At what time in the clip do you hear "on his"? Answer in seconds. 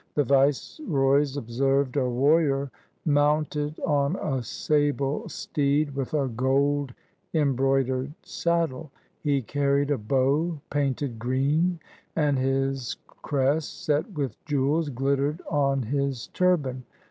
15.69-16.27